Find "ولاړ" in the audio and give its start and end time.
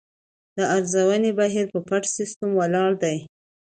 2.59-2.89